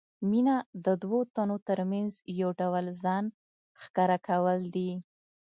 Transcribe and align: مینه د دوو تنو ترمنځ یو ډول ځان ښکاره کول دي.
مینه 0.29 0.55
د 0.85 0.87
دوو 1.03 1.19
تنو 1.35 1.57
ترمنځ 1.67 2.11
یو 2.39 2.49
ډول 2.59 2.85
ځان 3.03 3.25
ښکاره 3.81 4.17
کول 4.27 4.59
دي. 4.75 4.91